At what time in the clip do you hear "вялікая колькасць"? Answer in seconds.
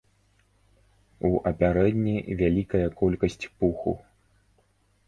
2.41-3.49